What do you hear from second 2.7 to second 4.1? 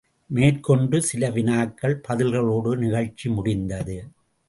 நிகழ்ச்சி முடிந்தது.